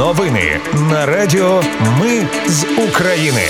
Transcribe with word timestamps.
Новини 0.00 0.60
на 0.90 1.06
Радіо 1.06 1.62
Ми 2.00 2.26
з 2.48 2.64
України. 2.88 3.42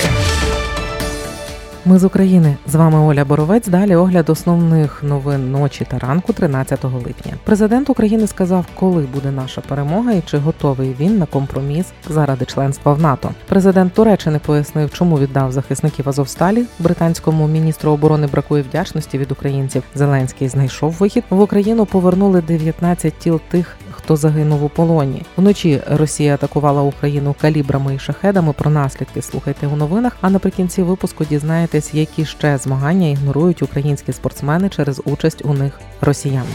Ми 1.85 1.99
з 1.99 2.03
України 2.03 2.57
з 2.67 2.75
вами 2.75 2.99
Оля 2.99 3.25
Боровець. 3.25 3.67
Далі 3.67 3.95
огляд 3.95 4.29
основних 4.29 5.03
новин 5.03 5.51
ночі 5.51 5.85
та 5.89 5.99
ранку, 5.99 6.33
13 6.33 6.83
липня. 6.83 7.33
Президент 7.43 7.89
України 7.89 8.27
сказав, 8.27 8.65
коли 8.75 9.01
буде 9.01 9.31
наша 9.31 9.61
перемога 9.61 10.11
і 10.11 10.21
чи 10.25 10.37
готовий 10.37 10.95
він 10.99 11.17
на 11.17 11.25
компроміс 11.25 11.85
заради 12.09 12.45
членства 12.45 12.93
в 12.93 13.01
НАТО. 13.01 13.31
Президент 13.47 13.93
Туреччини 13.93 14.39
пояснив, 14.39 14.93
чому 14.93 15.19
віддав 15.19 15.51
захисників 15.51 16.09
Азовсталі. 16.09 16.65
Британському 16.79 17.47
міністру 17.47 17.91
оборони 17.91 18.27
бракує 18.27 18.63
вдячності 18.63 19.17
від 19.17 19.31
українців. 19.31 19.83
Зеленський 19.95 20.47
знайшов 20.47 20.91
вихід 20.91 21.23
в 21.29 21.41
Україну. 21.41 21.85
Повернули 21.85 22.41
19 22.41 23.13
тіл 23.17 23.41
тих, 23.49 23.77
хто 24.03 24.15
загинув 24.15 24.63
у 24.63 24.69
полоні. 24.69 25.21
Вночі 25.37 25.81
Росія 25.89 26.33
атакувала 26.33 26.81
Україну 26.81 27.35
калібрами 27.41 27.95
і 27.95 27.99
шахедами. 27.99 28.53
Про 28.53 28.71
наслідки 28.71 29.21
слухайте 29.21 29.67
у 29.67 29.75
новинах. 29.75 30.17
А 30.21 30.29
наприкінці 30.29 30.81
випуску 30.81 31.25
дізнаєтесь, 31.25 31.93
які 31.93 32.25
ще 32.25 32.57
змагання 32.57 33.07
ігнорують 33.07 33.61
українські 33.61 34.13
спортсмени 34.13 34.69
через 34.69 35.01
участь 35.05 35.41
у 35.45 35.53
них 35.53 35.79
росіян. 36.01 36.47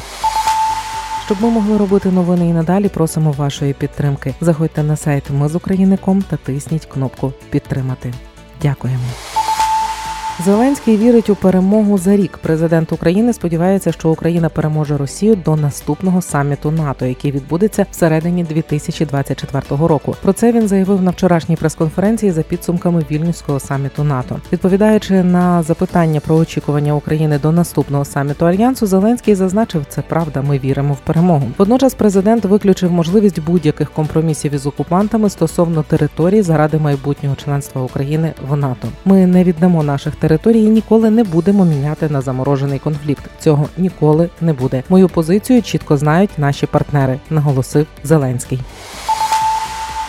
Щоб 1.27 1.43
ми 1.43 1.51
могли 1.51 1.77
робити 1.77 2.11
новини 2.11 2.49
і 2.49 2.53
надалі, 2.53 2.89
просимо 2.89 3.33
вашої 3.33 3.73
підтримки. 3.73 4.35
Заходьте 4.41 4.83
на 4.83 4.97
сайт 4.97 5.31
Ми 5.31 5.49
з 5.49 5.55
України.ком 5.55 6.23
та 6.23 6.37
тисніть 6.37 6.87
кнопку 6.87 7.33
Підтримати. 7.51 8.15
Дякуємо. 8.63 9.36
Зеленський 10.45 10.97
вірить 10.97 11.31
у 11.31 11.35
перемогу 11.35 11.99
за 11.99 12.17
рік. 12.17 12.39
Президент 12.43 12.93
України 12.93 13.33
сподівається, 13.33 13.93
що 13.93 14.11
Україна 14.11 14.49
переможе 14.49 14.97
Росію 14.97 15.37
до 15.37 15.57
наступного 15.57 16.23
саміту 16.23 16.71
НАТО, 16.71 17.07
який 17.07 17.33
відбудеться 17.33 17.87
всередині 17.91 18.45
2024 18.45 19.63
року. 19.71 20.17
Про 20.23 20.33
це 20.33 20.53
він 20.53 20.69
заявив 20.69 21.03
на 21.03 21.11
вчорашній 21.11 21.57
прес-конференції 21.57 22.33
за 22.33 22.43
підсумками 22.43 23.05
вільнюського 23.11 23.61
саміту 23.61 24.05
НАТО. 24.05 24.41
Відповідаючи 24.53 25.23
на 25.23 25.63
запитання 25.63 26.21
про 26.21 26.37
очікування 26.37 26.95
України 26.95 27.39
до 27.39 27.53
наступного 27.53 28.05
саміту 28.05 28.47
альянсу, 28.47 28.87
Зеленський 28.87 29.35
зазначив, 29.35 29.85
це 29.89 30.03
правда. 30.03 30.43
Ми 30.43 30.59
віримо 30.59 30.95
в 30.95 31.01
перемогу. 31.01 31.51
Водночас 31.59 31.95
президент 31.95 32.45
виключив 32.45 32.93
можливість 32.93 33.43
будь-яких 33.43 33.91
компромісів 33.91 34.55
із 34.55 34.67
окупантами 34.67 35.31
стосовно 35.31 35.83
територій 35.83 36.43
заради 36.43 36.79
майбутнього 36.79 37.37
членства 37.37 37.83
України 37.83 38.33
в 38.49 38.57
НАТО. 38.57 38.89
Ми 39.05 39.27
не 39.27 39.45
віддамо 39.45 39.83
наших 39.83 40.13
територій 40.13 40.26
території 40.29 40.69
ніколи 40.69 41.11
не 41.11 41.25
будемо 41.25 41.65
міняти 41.65 42.09
на 42.09 42.21
заморожений 42.21 42.79
конфлікт. 42.79 43.31
Цього 43.39 43.67
ніколи 43.79 44.29
не 44.41 44.53
буде. 44.53 44.83
Мою 44.89 45.09
позицію 45.09 45.63
чітко 45.63 45.97
знають 45.97 46.31
наші 46.39 46.67
партнери, 46.67 47.21
наголосив 47.31 47.87
Зеленський. 48.05 48.61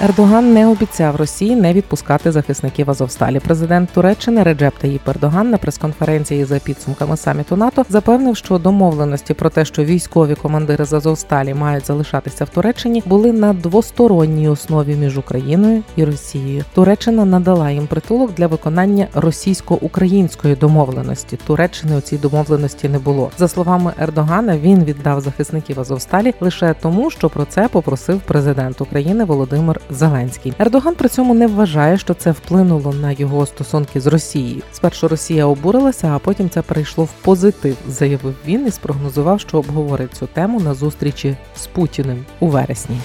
Ердоган 0.03 0.53
не 0.53 0.67
обіцяв 0.67 1.16
Росії 1.16 1.56
не 1.56 1.73
відпускати 1.73 2.31
захисників 2.31 2.90
Азовсталі. 2.90 3.40
Президент 3.40 3.90
Туреччини 3.94 4.44
Реджеп 4.44 4.78
Таїп 4.78 5.08
Ердоган 5.08 5.50
на 5.50 5.58
прес-конференції 5.58 6.45
за 6.45 6.59
підсумками 6.59 7.17
саміту 7.17 7.56
НАТО 7.56 7.86
запевнив, 7.89 8.38
що 8.38 8.58
домовленості 8.58 9.34
про 9.34 9.50
те, 9.50 9.66
що 9.66 9.84
військові 9.84 10.36
командири 10.36 10.86
з 10.86 10.94
Азовсталі 10.94 11.54
мають 11.54 11.88
залишатися 11.88 12.45
в 12.45 12.50
Туреччині, 12.50 13.04
були 13.06 13.31
на 13.31 13.54
двосторонній 13.54 14.50
основі 14.50 14.95
між 14.95 15.17
Україною 15.17 15.84
і 15.95 16.06
Росією. 16.06 16.64
Туреччина 16.73 17.26
надала 17.26 17.72
їм 17.72 17.88
притулок 17.88 18.34
для 18.34 18.48
виконання 18.48 19.08
російсько-української 19.14 20.56
домовленості. 20.56 21.39
Туреччини 21.48 21.98
у 21.98 22.02
цій 22.02 22.17
домовленості 22.17 22.89
не 22.89 23.00
було. 23.00 23.32
За 23.38 23.48
словами 23.48 23.94
Ердогана, 24.00 24.58
він 24.58 24.84
віддав 24.84 25.22
захисників 25.22 25.80
Азовсталі 25.80 26.34
лише 26.42 26.76
тому, 26.82 27.11
що 27.11 27.30
про 27.30 27.45
це 27.45 27.67
попросив 27.67 28.22
президент 28.26 28.82
України 28.82 29.23
Володимир 29.23 29.80
Зеленський. 29.89 30.53
Ердоган 30.59 30.95
при 30.95 31.09
цьому 31.09 31.33
не 31.33 31.47
вважає, 31.47 31.97
що 31.97 32.13
це 32.13 32.31
вплинуло 32.31 32.93
на 32.93 33.11
його 33.11 33.45
стосунки 33.45 34.02
з 34.02 34.07
Росією. 34.07 34.61
Спершу 34.71 35.07
Росія 35.07 35.45
обурилася, 35.45 36.11
а 36.16 36.19
потім 36.19 36.49
це 36.49 36.61
перейшло 36.61 37.03
в 37.03 37.11
позитив, 37.21 37.77
заявив 37.87 38.36
він 38.45 38.67
і 38.67 38.71
спрогнозував, 38.71 39.39
що 39.39 39.58
обговорить 39.58 40.14
цю 40.14 40.27
тему 40.27 40.59
на 40.59 40.73
зустрічі 40.73 41.37
з 41.55 41.67
Путіним 41.67 42.26
у 42.39 42.47
вересні. 42.47 42.97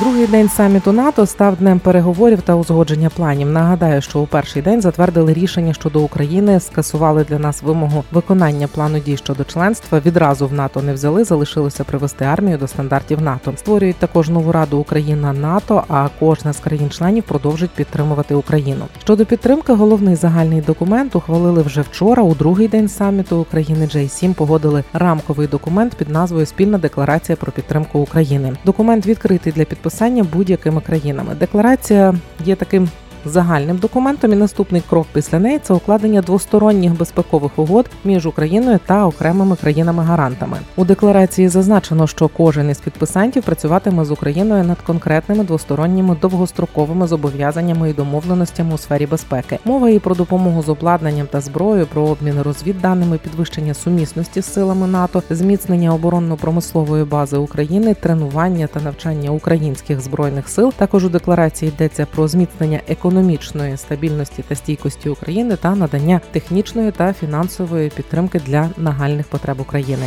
Другий 0.00 0.26
день 0.26 0.48
саміту 0.48 0.92
НАТО 0.92 1.26
став 1.26 1.56
днем 1.56 1.78
переговорів 1.78 2.42
та 2.42 2.54
узгодження 2.54 3.10
планів. 3.10 3.50
Нагадаю, 3.50 4.02
що 4.02 4.20
у 4.20 4.26
перший 4.26 4.62
день 4.62 4.80
затвердили 4.80 5.32
рішення 5.32 5.72
щодо 5.72 6.00
України, 6.00 6.60
скасували 6.60 7.24
для 7.24 7.38
нас 7.38 7.62
вимогу 7.62 8.04
виконання 8.12 8.68
плану 8.68 8.98
дій 8.98 9.16
щодо 9.16 9.44
членства. 9.44 10.00
Відразу 10.06 10.46
в 10.46 10.52
НАТО 10.52 10.82
не 10.82 10.94
взяли, 10.94 11.24
залишилося 11.24 11.84
привести 11.84 12.24
армію 12.24 12.58
до 12.58 12.68
стандартів 12.68 13.22
НАТО. 13.22 13.52
Створюють 13.56 13.96
також 13.96 14.28
нову 14.28 14.52
раду 14.52 14.78
Україна 14.78 15.32
НАТО. 15.32 15.84
А 15.88 16.08
кожна 16.20 16.52
з 16.52 16.58
країн-членів 16.58 17.22
продовжить 17.22 17.70
підтримувати 17.70 18.34
Україну. 18.34 18.84
Щодо 18.98 19.26
підтримки, 19.26 19.72
головний 19.72 20.16
загальний 20.16 20.60
документ 20.60 21.16
ухвалили 21.16 21.62
вже 21.62 21.80
вчора. 21.80 22.22
У 22.22 22.34
другий 22.34 22.68
день 22.68 22.88
саміту 22.88 23.36
України 23.36 23.86
J7 23.86 24.34
погодили 24.34 24.84
рамковий 24.92 25.46
документ 25.46 25.94
під 25.94 26.08
назвою 26.08 26.46
Спільна 26.46 26.78
декларація 26.78 27.36
про 27.36 27.52
підтримку 27.52 27.98
України. 27.98 28.56
Документ 28.64 29.06
відкритий 29.06 29.52
для 29.52 29.64
підписання 29.64 29.85
підписання 29.86 30.26
будь-якими 30.32 30.80
країнами. 30.80 31.34
Декларація 31.34 32.14
є 32.44 32.56
таким 32.56 32.88
загальним 33.28 33.76
документом. 33.76 34.32
І 34.32 34.36
наступний 34.36 34.82
крок 34.90 35.06
після 35.12 35.38
неї 35.38 35.58
це 35.58 35.74
укладення 35.74 36.22
двосторонніх 36.22 36.98
безпекових 36.98 37.58
угод 37.58 37.90
між 38.04 38.26
Україною 38.26 38.78
та 38.86 39.06
окремими 39.06 39.56
країнами-гарантами. 39.56 40.58
У 40.76 40.84
декларації 40.84 41.48
зазначено, 41.48 42.06
що 42.06 42.28
кожен 42.28 42.70
із 42.70 42.78
підписантів 42.78 43.42
працюватиме 43.42 44.04
з 44.04 44.10
Україною 44.10 44.64
над 44.64 44.80
конкретними 44.80 45.44
двосторонніми 45.44 46.16
довгостроковими 46.22 47.06
зобов'язаннями 47.06 47.90
і 47.90 47.92
домовленостями 47.92 48.74
у 48.74 48.78
сфері 48.78 49.06
безпеки. 49.06 49.58
Мова 49.64 49.90
і 49.90 49.98
про 49.98 50.14
допомогу 50.14 50.62
з 50.62 50.68
обладнанням 50.68 51.26
та 51.26 51.40
зброєю, 51.40 51.86
про 51.86 52.02
обмін 52.02 52.42
розвідданими, 52.42 53.18
підвищення 53.18 53.74
сумісності 53.74 54.40
з 54.40 54.52
силами 54.52 54.86
НАТО, 54.86 55.22
зміцнення 55.30 55.94
оборонно-промислової 55.94 57.04
бази 57.04 57.36
України, 57.36 57.94
тренування 57.94 58.66
та 58.66 58.80
навчання 58.80 59.30
українських 59.30 60.00
збройних 60.00 60.48
сил. 60.48 60.72
Також 60.76 61.04
у 61.04 61.08
декларації 61.08 61.72
йдеться 61.72 62.06
про 62.14 62.28
зміцнення 62.28 62.80
економічної 62.88 63.15
економічної 63.16 63.76
стабільності 63.76 64.44
та 64.48 64.54
стійкості 64.54 65.08
України 65.08 65.56
та 65.56 65.74
надання 65.74 66.20
технічної 66.30 66.90
та 66.92 67.12
фінансової 67.12 67.90
підтримки 67.90 68.40
для 68.46 68.70
нагальних 68.76 69.26
потреб 69.26 69.60
України. 69.60 70.06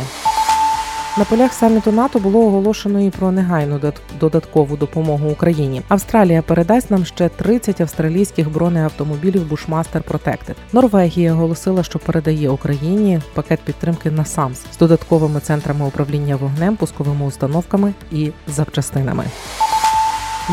На 1.18 1.24
полях 1.24 1.52
саміту 1.52 1.92
НАТО 1.92 2.18
було 2.18 2.46
оголошено 2.46 3.00
і 3.00 3.10
про 3.10 3.32
негайну 3.32 3.80
додаткову 4.20 4.76
допомогу 4.76 5.28
Україні. 5.28 5.82
Австралія 5.88 6.42
передасть 6.42 6.90
нам 6.90 7.04
ще 7.04 7.28
30 7.28 7.80
австралійських 7.80 8.52
бронеавтомобілів 8.52 9.52
Bushmaster 9.52 10.02
Protected. 10.02 10.54
Норвегія 10.72 11.32
оголосила, 11.32 11.82
що 11.82 11.98
передає 11.98 12.50
Україні 12.50 13.20
пакет 13.34 13.60
підтримки 13.60 14.10
на 14.10 14.24
САМС 14.24 14.58
з 14.72 14.78
додатковими 14.78 15.40
центрами 15.40 15.86
управління 15.86 16.36
вогнем, 16.36 16.76
пусковими 16.76 17.26
установками 17.26 17.92
і 18.12 18.30
запчастинами. 18.48 19.24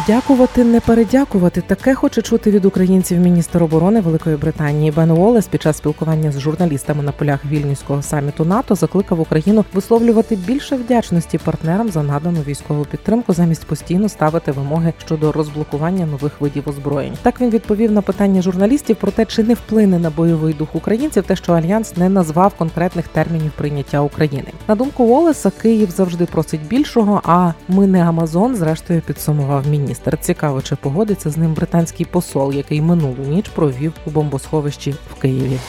Дякувати, 0.06 0.64
не 0.64 0.80
передякувати. 0.80 1.62
Таке 1.62 1.96
хоче 1.96 2.22
чути 2.22 2.52
від 2.52 2.66
українців 2.66 3.20
міністр 3.20 3.64
оборони 3.64 4.02
Великої 4.02 4.36
Британії 4.36 4.92
Бен 4.92 5.12
Уоллес 5.12 5.48
під 5.48 5.62
час 5.62 5.78
спілкування 5.78 6.32
з 6.32 6.40
журналістами 6.40 7.04
на 7.04 7.12
полях 7.12 7.46
вільнюського 7.46 8.02
саміту 8.02 8.46
НАТО 8.46 8.76
закликав 8.76 9.20
Україну 9.20 9.66
висловлювати 9.74 10.36
більше 10.36 10.76
вдячності 10.76 11.38
партнерам 11.38 11.90
за 11.90 12.04
надану 12.04 12.42
військову 12.48 12.86
підтримку, 12.86 13.34
замість 13.34 13.66
постійно 13.66 14.10
ставити 14.10 14.52
вимоги 14.52 14.94
щодо 15.06 15.32
розблокування 15.32 16.06
нових 16.06 16.42
видів 16.42 16.70
озброєнь. 16.70 17.18
Так 17.22 17.42
він 17.42 17.50
відповів 17.50 17.92
на 17.92 18.02
питання 18.02 18.42
журналістів 18.42 18.96
про 18.96 19.12
те, 19.12 19.26
чи 19.26 19.44
не 19.44 19.54
вплине 19.54 20.00
на 20.00 20.10
бойовий 20.10 20.54
дух 20.54 20.76
українців, 20.76 21.24
те, 21.24 21.36
що 21.36 21.54
альянс 21.54 21.98
не 21.98 22.10
назвав 22.10 22.54
конкретних 22.54 23.08
термінів 23.08 23.52
прийняття 23.58 24.02
України. 24.02 24.48
На 24.68 24.76
думку 24.76 25.04
Уоллеса, 25.04 25.52
Київ 25.62 25.90
завжди 25.90 26.26
просить 26.26 26.68
більшого. 26.68 27.22
А 27.26 27.52
ми 27.68 27.88
не 27.88 28.04
Амазон, 28.04 28.56
зрештою 28.56 29.02
підсумував 29.02 29.68
міністр 29.68 29.87
міністр. 29.88 30.18
Цікаво, 30.22 30.62
чи 30.62 30.76
погодиться 30.76 31.30
з 31.30 31.38
ним 31.38 31.54
британський 31.54 32.06
посол, 32.06 32.54
який 32.54 32.82
минулу 32.82 33.24
ніч 33.28 33.50
провів 33.50 33.94
у 34.06 34.10
бомбосховищі 34.10 34.96
в 35.12 35.22
Києві. 35.22 35.60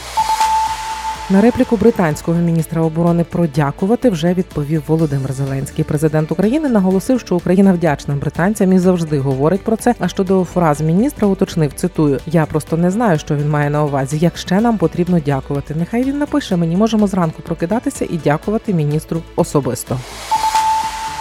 На 1.30 1.40
репліку 1.40 1.76
британського 1.76 2.38
міністра 2.38 2.82
оборони 2.82 3.24
продякувати 3.24 4.10
вже 4.10 4.34
відповів 4.34 4.82
Володимир 4.86 5.32
Зеленський. 5.32 5.84
Президент 5.84 6.32
України 6.32 6.68
наголосив, 6.68 7.20
що 7.20 7.36
Україна 7.36 7.72
вдячна 7.72 8.14
британцям 8.14 8.72
і 8.72 8.78
завжди 8.78 9.18
говорить 9.18 9.64
про 9.64 9.76
це. 9.76 9.94
А 9.98 10.08
щодо 10.08 10.44
фраз 10.44 10.80
міністра 10.80 11.28
уточнив 11.28 11.72
цитую: 11.72 12.18
я 12.26 12.46
просто 12.46 12.76
не 12.76 12.90
знаю, 12.90 13.18
що 13.18 13.36
він 13.36 13.50
має 13.50 13.70
на 13.70 13.84
увазі. 13.84 14.18
Як 14.18 14.36
ще 14.36 14.60
нам 14.60 14.78
потрібно 14.78 15.20
дякувати? 15.20 15.74
Нехай 15.74 16.04
він 16.04 16.18
напише. 16.18 16.56
Мені 16.56 16.76
можемо 16.76 17.06
зранку 17.06 17.42
прокидатися 17.42 18.04
і 18.04 18.16
дякувати 18.24 18.74
міністру 18.74 19.22
особисто. 19.36 19.98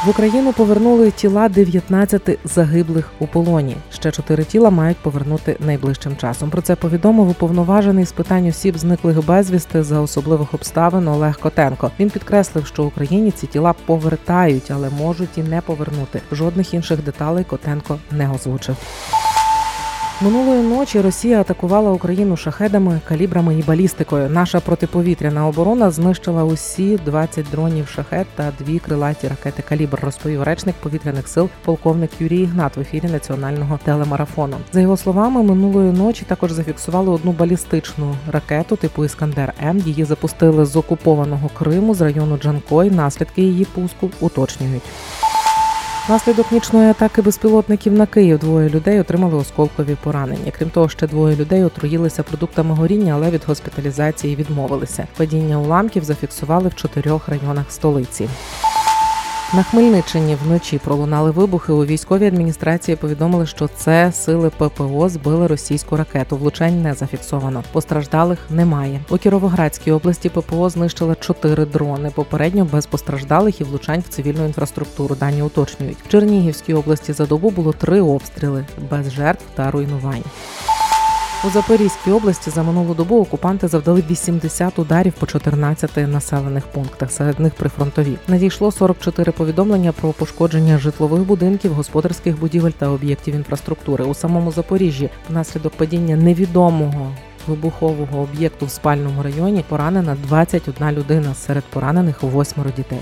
В 0.06 0.10
Україну 0.10 0.54
повернули 0.54 1.12
тіла 1.12 1.50
19 1.50 2.40
загиблих 2.46 3.12
у 3.20 3.28
полоні. 3.28 3.78
Ще 3.94 4.12
чотири 4.12 4.44
тіла 4.44 4.70
мають 4.70 4.98
повернути 4.98 5.58
найближчим 5.60 6.16
часом. 6.18 6.50
Про 6.50 6.62
це 6.62 6.76
повідомив 6.76 7.30
уповноважений 7.30 8.06
з 8.06 8.12
питань 8.12 8.48
осіб, 8.48 8.78
зниклих 8.78 9.26
безвісти 9.26 9.84
за 9.84 10.02
особливих 10.02 10.54
обставин 10.54 11.08
Олег 11.08 11.40
Котенко. 11.40 11.92
Він 12.00 12.10
підкреслив, 12.10 12.66
що 12.66 12.84
Україні 12.84 13.32
ці 13.32 13.48
тіла 13.48 13.74
повертають, 13.86 14.72
але 14.72 14.90
можуть 14.90 15.38
і 15.38 15.44
не 15.44 15.62
повернути. 15.62 16.22
Жодних 16.32 16.74
інших 16.74 17.04
деталей 17.04 17.44
Котенко 17.44 18.00
не 18.12 18.32
озвучив. 18.32 18.76
Минулої 20.22 20.62
ночі 20.62 21.02
Росія 21.02 21.42
атакувала 21.42 21.92
Україну 21.92 22.38
шахедами, 22.38 23.02
калібрами 23.08 23.60
і 23.60 23.64
балістикою. 23.64 24.30
Наша 24.30 24.60
протиповітряна 24.60 25.48
оборона 25.48 25.92
знищила 25.92 26.44
усі 26.44 27.00
20 27.06 27.46
дронів 27.52 27.88
шахет 27.88 28.28
та 28.36 28.52
дві 28.60 28.80
крилаті 28.80 29.28
ракети 29.28 29.62
калібр. 29.70 30.00
Розповів 30.02 30.44
речник 30.44 30.76
повітряних 30.76 31.28
сил 31.28 31.50
полковник 31.66 32.12
Юрій 32.20 32.40
Ігнат 32.40 32.78
в 32.78 32.80
ефірі 32.80 33.08
національного 33.08 33.80
телемарафону. 33.84 34.58
За 34.72 34.82
його 34.82 34.98
словами, 34.98 35.44
минулої 35.44 35.92
ночі 35.92 36.26
також 36.28 36.52
зафіксували 36.52 37.12
одну 37.12 37.32
балістичну 37.32 38.16
ракету 38.32 38.76
типу 38.76 39.06
Іскандер 39.06 39.54
М. 39.64 39.78
Її 39.78 40.04
запустили 40.04 40.66
з 40.66 40.76
окупованого 40.76 41.50
Криму 41.50 41.96
з 41.96 42.02
району 42.02 42.38
Джанкой. 42.38 42.92
Наслідки 42.92 43.42
її 43.42 43.66
пуску 43.66 44.10
уточнюють. 44.20 44.84
Наслідок 46.10 46.52
нічної 46.52 46.90
атаки 46.90 47.22
безпілотників 47.22 47.94
на 47.94 48.06
Київ 48.06 48.40
двоє 48.40 48.70
людей 48.70 49.00
отримали 49.00 49.36
осколкові 49.36 49.98
поранення. 50.04 50.52
Крім 50.58 50.70
того, 50.70 50.90
ще 50.90 51.08
двоє 51.08 51.36
людей 51.36 51.64
отруїлися 51.64 52.24
продуктами 52.24 52.76
горіння, 52.76 53.14
але 53.14 53.30
від 53.30 53.46
госпіталізації 53.46 54.36
відмовилися. 54.36 55.08
Падіння 55.18 55.60
уламків 55.60 56.04
зафіксували 56.04 56.70
в 56.70 56.76
чотирьох 56.76 57.30
районах 57.30 57.72
столиці. 57.72 58.30
На 59.54 59.64
Хмельниччині 59.64 60.36
вночі 60.36 60.78
пролунали 60.78 61.32
вибухи. 61.32 61.72
У 61.72 61.86
військовій 61.86 62.28
адміністрації 62.28 62.96
повідомили, 62.96 63.46
що 63.46 63.68
це 63.68 64.12
сили 64.12 64.50
ППО 64.50 65.10
збили 65.10 65.48
російську 65.48 65.98
ракету. 65.98 66.38
Влучань 66.38 66.82
не 66.82 66.94
зафіксовано. 66.94 67.64
Постраждалих 67.72 68.40
немає. 68.50 69.02
У 69.10 69.18
Кіровоградській 69.18 69.92
області 69.92 70.30
ППО 70.30 70.70
знищили 70.70 71.16
чотири 71.20 71.66
дрони. 71.66 72.12
Попередньо 72.16 72.66
без 72.66 72.86
постраждалих 72.86 73.62
і 73.62 73.64
влучань 73.64 74.00
в 74.00 74.08
цивільну 74.08 74.46
інфраструктуру. 74.46 75.16
Дані 75.16 75.42
уточнюють. 75.42 75.98
В 76.08 76.12
Чернігівській 76.12 76.74
області 76.74 77.14
за 77.14 77.26
добу 77.26 77.50
було 77.50 77.74
три 77.74 78.02
обстріли 78.02 78.66
без 78.92 79.12
жертв 79.12 79.44
та 79.56 79.72
руйнувань. 79.72 80.24
У 81.44 81.50
Запорізькій 81.50 82.12
області 82.12 82.50
за 82.50 82.64
минулу 82.64 82.94
добу 82.94 83.22
окупанти 83.22 83.68
завдали 83.68 84.04
80 84.10 84.80
ударів 84.80 85.14
по 85.14 85.26
14 85.26 85.98
населених 85.98 86.68
пунктах. 86.68 87.12
Серед 87.12 87.40
них 87.40 87.54
прифронтові 87.54 88.18
надійшло 88.28 88.72
44 88.72 89.32
повідомлення 89.32 89.92
про 89.92 90.14
пошкодження 90.14 90.78
житлових 90.78 91.22
будинків, 91.22 91.74
господарських 91.74 92.40
будівель 92.40 92.72
та 92.72 92.90
об'єктів 92.90 93.36
інфраструктури. 93.36 94.06
У 94.06 94.14
самому 94.14 94.52
Запоріжжі 94.52 95.10
внаслідок 95.30 95.74
падіння 95.74 96.16
невідомого. 96.16 97.12
Вибухового 97.48 98.20
об'єкту 98.20 98.66
в 98.66 98.70
спальному 98.70 99.24
районі 99.24 99.64
поранена 99.70 100.18
21 100.28 100.92
людина. 100.92 101.34
Серед 101.34 101.64
поранених 101.64 102.24
восьмеро 102.24 102.70
дітей. 102.78 103.00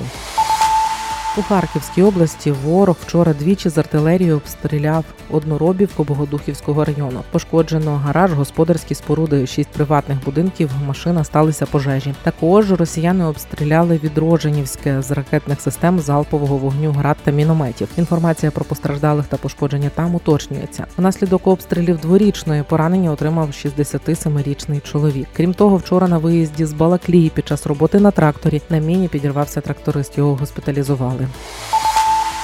У 1.38 1.42
Харківській 1.42 2.04
області 2.04 2.52
ворог 2.52 2.96
вчора 3.02 3.34
двічі 3.34 3.70
з 3.70 3.78
артилерії 3.78 4.32
обстріляв 4.32 5.06
одноробівку 5.32 6.04
Богодухівського 6.04 6.86
району. 6.86 7.22
Пошкоджено 7.32 7.96
гараж, 7.96 8.34
господарські 8.34 8.96
споруди, 8.96 9.48
шість 9.48 9.70
приватних 9.70 10.24
будинків. 10.26 10.70
Машина 10.88 11.24
сталися 11.24 11.66
пожежі. 11.66 12.14
Також 12.24 12.72
росіяни 12.72 13.26
обстріляли 13.26 14.00
відродженівське 14.04 15.02
з 15.02 15.12
ракетних 15.12 15.62
систем 15.62 16.00
залпового 16.00 16.58
вогню 16.58 16.92
град 16.92 17.18
та 17.24 17.32
мінометів. 17.32 17.88
Інформація 17.98 18.52
про 18.52 18.66
постраждалих 18.66 19.26
та 19.28 19.38
пошкодження 19.38 19.90
там 19.96 20.16
уточнюється. 20.16 20.86
Внаслідок 20.98 21.48
обстрілів 21.48 21.98
дворічної 21.98 22.64
поранення 22.64 23.12
отримав 23.12 23.50
67-річний 23.50 24.82
чоловік. 24.82 25.28
Крім 25.38 25.54
того, 25.54 25.78
вчора 25.78 26.08
на 26.08 26.18
виїзді 26.18 26.66
з 26.66 26.74
Балаклії 26.74 27.30
під 27.30 27.48
час 27.48 27.68
роботи 27.68 28.00
на 28.00 28.12
тракторі 28.12 28.62
на 28.70 28.78
міні 28.78 29.08
підірвався 29.08 29.62
тракторист. 29.62 30.18
Його 30.18 30.36
госпіталізували. 30.36 31.25
né? 31.26 31.95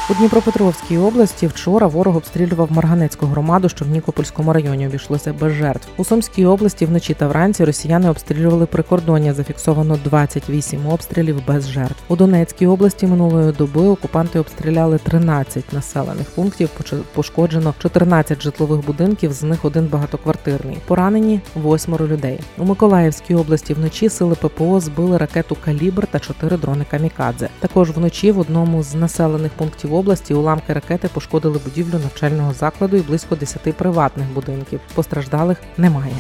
У 0.10 0.14
Дніпропетровській 0.14 0.98
області 0.98 1.48
вчора 1.48 1.88
ворог 1.88 2.18
обстрілював 2.18 2.72
Марганецьку 2.72 3.26
громаду, 3.26 3.70
що 3.70 3.86
в 3.86 3.88
Нікопольському 3.88 4.54
районі 4.54 4.88
обійшлося 4.88 5.34
без 5.34 5.54
жертв. 5.54 5.88
У 5.98 6.06
Сумській 6.06 6.46
області 6.46 6.86
вночі 6.86 7.14
та 7.14 7.28
вранці 7.28 7.66
росіяни 7.66 8.10
обстрілювали 8.10 8.66
прикордоння. 8.66 9.34
Зафіксовано 9.34 10.00
28 10.04 10.88
обстрілів 10.88 11.46
без 11.48 11.70
жертв. 11.70 11.96
У 12.08 12.16
Донецькій 12.16 12.68
області 12.68 13.08
минулої 13.08 13.52
доби 13.52 13.88
окупанти 13.88 14.40
обстріляли 14.40 14.98
13 14.98 15.74
населених 15.74 16.30
пунктів. 16.30 16.70
пошкоджено 17.14 17.74
14 17.78 18.42
житлових 18.42 18.86
будинків, 18.86 19.34
з 19.34 19.44
них 19.44 19.66
один 19.66 19.86
багатоквартирний. 19.86 20.78
Поранені 20.88 21.40
восьмеро 21.56 22.08
людей. 22.08 22.40
У 22.58 22.66
Миколаївській 22.66 23.36
області 23.36 23.74
вночі 23.74 24.10
сили 24.10 24.36
ППО 24.36 24.80
збили 24.80 25.18
ракету 25.18 25.58
Калібр 25.66 26.08
та 26.08 26.20
чотири 26.20 26.58
дрони 26.58 26.86
Камікадзе. 26.92 27.50
Також 27.60 27.92
вночі 27.92 28.32
в 28.32 28.40
одному 28.40 28.84
з 28.84 28.96
населених 28.96 29.52
пунктів 29.52 29.91
області 29.94 30.34
уламки 30.34 30.74
ракети 30.74 31.10
пошкодили 31.14 31.60
будівлю 31.64 32.00
навчального 32.00 32.54
закладу 32.54 32.98
і 32.98 33.02
близько 33.02 33.36
10 33.36 33.62
приватних 33.62 34.34
будинків. 34.34 34.80
Постраждалих 34.96 35.58
немає. 35.78 36.14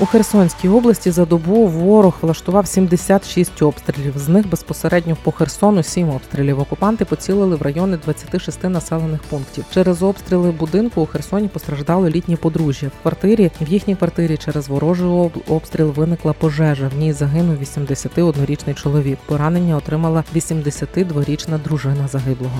У 0.00 0.06
Херсонській 0.06 0.68
області 0.68 1.10
за 1.10 1.24
добу 1.24 1.66
ворог 1.66 2.14
влаштував 2.22 2.66
76 2.66 3.62
обстрілів. 3.62 4.18
З 4.18 4.28
них 4.28 4.48
безпосередньо 4.48 5.16
по 5.22 5.32
Херсону 5.32 5.82
7 5.82 6.10
обстрілів. 6.10 6.60
Окупанти 6.60 7.04
поцілили 7.04 7.56
в 7.56 7.62
райони 7.62 7.96
26 7.96 8.64
населених 8.64 9.22
пунктів. 9.22 9.64
Через 9.74 10.02
обстріли 10.02 10.50
будинку 10.50 11.00
у 11.00 11.06
Херсоні 11.06 11.48
постраждали 11.48 12.10
літні 12.10 12.36
подружжя. 12.36 12.86
В 12.86 13.02
квартирі 13.02 13.50
в 13.60 13.68
їхній 13.68 13.96
квартирі 13.96 14.36
через 14.36 14.68
ворожий 14.68 15.30
обстріл 15.48 15.90
виникла 15.90 16.32
пожежа. 16.32 16.90
В 16.94 16.98
ній 16.98 17.12
загинув 17.12 17.56
81-річний 17.56 18.74
чоловік. 18.74 19.18
Поранення 19.26 19.76
отримала 19.76 20.24
82-річна 20.34 21.62
дружина 21.62 22.08
загиблого. 22.08 22.56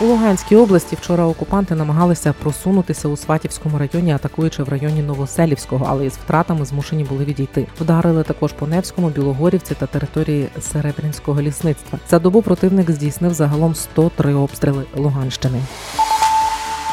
У 0.00 0.04
Луганській 0.04 0.56
області 0.56 0.96
вчора 1.00 1.24
окупанти 1.24 1.74
намагалися 1.74 2.32
просунутися 2.32 3.08
у 3.08 3.16
Сватівському 3.16 3.78
районі, 3.78 4.12
атакуючи 4.12 4.62
в 4.62 4.68
районі 4.68 5.02
Новоселівського, 5.02 5.86
але 5.88 6.06
із 6.06 6.12
втратами 6.12 6.64
змушені 6.64 7.04
були 7.04 7.24
відійти. 7.24 7.66
Вдарили 7.80 8.22
також 8.22 8.52
по 8.52 8.66
Невському, 8.66 9.08
Білогорівці 9.08 9.74
та 9.74 9.86
території 9.86 10.48
Серебрянського 10.60 11.42
лісництва. 11.42 11.98
За 12.10 12.18
добу 12.18 12.42
противник 12.42 12.90
здійснив 12.90 13.34
загалом 13.34 13.74
103 13.74 14.34
обстріли 14.34 14.84
Луганщини. 14.96 15.62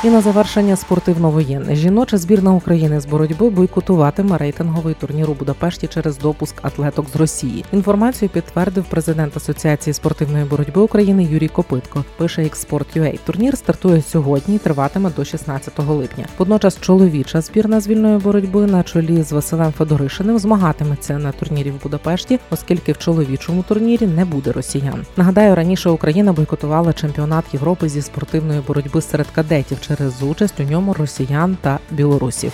І 0.03 0.09
на 0.09 0.21
завершення 0.21 0.75
спортивно-воєнне 0.75 1.75
жіноча 1.75 2.17
збірна 2.17 2.53
України 2.53 2.99
з 2.99 3.05
боротьби 3.05 3.49
бойкотуватиме 3.49 4.37
рейтинговий 4.37 4.93
турнір 4.93 5.29
у 5.29 5.33
Будапешті 5.33 5.87
через 5.87 6.17
допуск 6.17 6.55
атлеток 6.61 7.05
з 7.13 7.15
Росії. 7.15 7.65
Інформацію 7.73 8.29
підтвердив 8.29 8.85
президент 8.89 9.37
Асоціації 9.37 9.93
спортивної 9.93 10.45
боротьби 10.45 10.81
України 10.81 11.23
Юрій 11.31 11.47
Копитко. 11.47 12.05
Пише 12.17 12.41
Експорт.UA. 12.41 13.19
Турнір 13.25 13.57
стартує 13.57 14.01
сьогодні 14.01 14.55
і 14.55 14.57
триватиме 14.57 15.11
до 15.15 15.25
16 15.25 15.79
липня. 15.79 16.25
Водночас 16.37 16.79
чоловіча 16.81 17.41
збірна 17.41 17.81
з 17.81 17.87
вільної 17.87 18.17
боротьби 18.17 18.65
на 18.65 18.83
чолі 18.83 19.23
з 19.23 19.31
Василем 19.31 19.71
Федоришиним 19.71 20.39
змагатиметься 20.39 21.17
на 21.17 21.31
турнірі 21.31 21.71
в 21.71 21.83
Будапешті, 21.83 22.39
оскільки 22.51 22.91
в 22.91 22.97
чоловічому 22.97 23.63
турнірі 23.63 24.07
не 24.07 24.25
буде 24.25 24.51
росіян. 24.51 25.05
Нагадаю, 25.17 25.55
раніше 25.55 25.89
Україна 25.89 26.33
бойкотувала 26.33 26.93
чемпіонат 26.93 27.45
Європи 27.53 27.89
зі 27.89 28.01
спортивної 28.01 28.61
боротьби 28.67 29.01
серед 29.01 29.27
кадетів 29.27 29.77
через 29.89 30.23
участь 30.23 30.59
у 30.59 30.63
ньому 30.63 30.93
росіян 30.93 31.57
та 31.61 31.79
білорусів. 31.91 32.53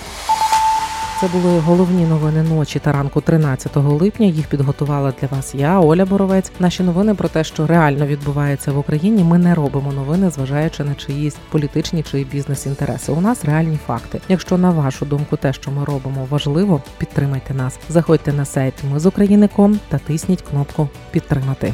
Це 1.21 1.27
були 1.27 1.59
головні 1.59 2.05
новини 2.05 2.43
ночі 2.43 2.79
та 2.79 2.91
ранку 2.91 3.21
13 3.21 3.75
липня. 3.75 4.27
Їх 4.27 4.47
підготувала 4.47 5.13
для 5.21 5.27
вас 5.27 5.55
я, 5.55 5.79
Оля 5.79 6.05
Боровець. 6.05 6.51
Наші 6.59 6.83
новини 6.83 7.15
про 7.15 7.29
те, 7.29 7.43
що 7.43 7.67
реально 7.67 8.05
відбувається 8.07 8.71
в 8.71 8.77
Україні. 8.77 9.23
Ми 9.23 9.37
не 9.37 9.55
робимо 9.55 9.91
новини, 9.91 10.29
зважаючи 10.29 10.83
на 10.83 10.95
чиїсь 10.95 11.37
політичні 11.49 12.03
чи 12.03 12.23
бізнес-інтереси. 12.23 13.11
У 13.11 13.21
нас 13.21 13.45
реальні 13.45 13.79
факти. 13.87 14.21
Якщо 14.29 14.57
на 14.57 14.69
вашу 14.69 15.05
думку 15.05 15.37
те, 15.37 15.53
що 15.53 15.71
ми 15.71 15.85
робимо, 15.85 16.27
важливо, 16.29 16.81
підтримайте 16.97 17.53
нас. 17.53 17.79
Заходьте 17.89 18.33
на 18.33 18.45
сайт 18.45 18.73
Ми 18.91 18.99
з 18.99 19.05
України.ком 19.05 19.79
та 19.89 19.97
тисніть 19.97 20.41
кнопку 20.41 20.89
Підтримати. 21.11 21.73